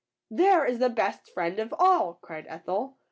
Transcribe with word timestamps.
"There 0.31 0.65
is 0.65 0.79
the 0.79 0.89
best 0.89 1.29
friend 1.31 1.59
of 1.59 1.71
all!" 1.77 2.15
cried 2.23 2.47
Ethel. 2.49 2.97